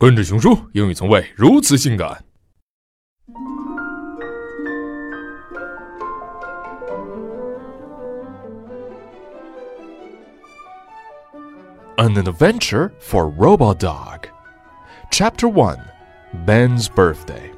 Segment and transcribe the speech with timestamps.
[0.00, 2.24] 跟着雄叔，英语从未如此性感。
[11.98, 14.20] An Adventure for Robo-dog.
[15.10, 15.76] Chapter 1
[16.46, 17.52] Ben's Birthday.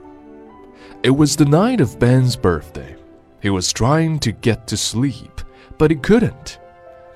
[1.05, 2.97] It was the night of Ben's birthday.
[3.41, 5.43] He was trying to get to sleep,
[5.79, 6.59] but he couldn't.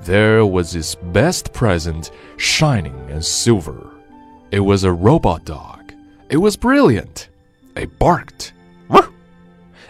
[0.05, 3.96] There was his best present, shining and silver.
[4.51, 5.93] It was a robot dog.
[6.29, 7.29] It was brilliant.
[7.75, 8.53] It barked.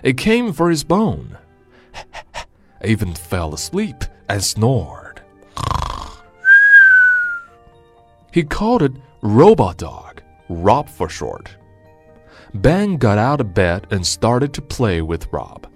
[0.03, 1.37] It came for his bone.
[2.85, 5.23] Even fell asleep and snored.
[8.33, 8.93] He called it
[9.23, 11.57] Robo-dog, Rob for short.
[12.53, 15.67] Ben got out of bed and started to play with Rob.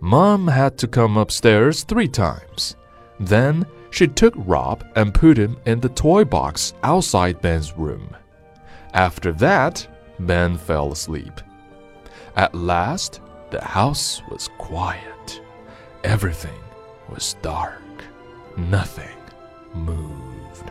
[0.00, 2.76] Mom had to come upstairs three times.
[3.18, 8.14] Then she took Rob and put him in the toy box outside Ben's room.
[8.92, 9.86] After that,
[10.18, 11.40] Ben fell asleep.
[12.36, 13.20] At last,
[13.50, 15.40] the house was quiet.
[16.04, 16.60] Everything
[17.08, 17.82] was dark.
[18.56, 19.16] Nothing
[19.74, 20.70] moved.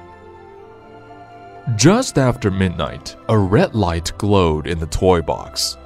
[1.76, 5.78] Just after midnight, a red light glowed in the toy box.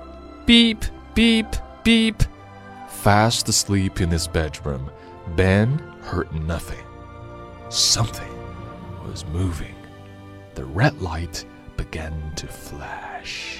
[0.45, 1.47] Beep, beep,
[1.83, 2.23] beep.
[2.87, 4.89] Fast asleep in his bedroom,
[5.35, 6.85] Ben heard nothing.
[7.69, 8.31] Something
[9.05, 9.75] was moving.
[10.55, 11.45] The red light
[11.77, 13.52] began to flash.